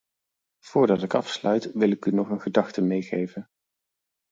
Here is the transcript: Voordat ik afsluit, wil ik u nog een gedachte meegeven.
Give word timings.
Voordat 0.59 1.03
ik 1.03 1.13
afsluit, 1.13 1.71
wil 1.71 1.91
ik 1.91 2.05
u 2.05 2.11
nog 2.11 2.29
een 2.29 2.41
gedachte 2.41 2.81
meegeven. 2.81 3.49